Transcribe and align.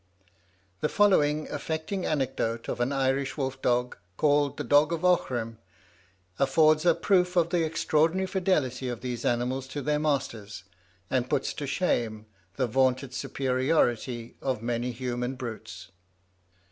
The 0.79 0.89
following 0.89 1.47
affecting 1.51 2.07
anecdote 2.07 2.67
of 2.67 2.79
an 2.79 2.91
Irish 2.91 3.37
wolf 3.37 3.61
dog, 3.61 3.97
called 4.17 4.57
"the 4.57 4.63
dog 4.63 4.91
of 4.91 5.01
Aughrim," 5.05 5.57
affords 6.39 6.87
a 6.87 6.95
proof 6.95 7.35
of 7.35 7.51
the 7.51 7.63
extraordinary 7.63 8.25
fidelity 8.25 8.89
of 8.89 9.01
these 9.01 9.25
animals 9.25 9.67
to 9.67 9.81
their 9.83 9.99
masters, 9.99 10.63
and 11.11 11.29
puts 11.29 11.53
to 11.53 11.67
shame 11.67 12.25
the 12.55 12.65
vaunted 12.65 13.13
superiority 13.13 14.35
of 14.41 14.63
many 14.63 14.91
human 14.91 15.35
brutes. 15.35 15.89